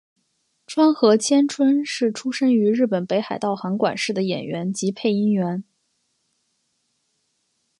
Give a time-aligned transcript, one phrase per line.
[0.65, 5.63] 川合千春是出身于日本北海道函馆市的演员及配音员。